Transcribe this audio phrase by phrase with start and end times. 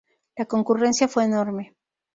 [0.35, 1.75] La concurrencia fue enorme.